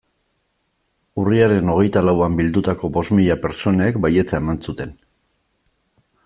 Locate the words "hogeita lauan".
1.73-2.39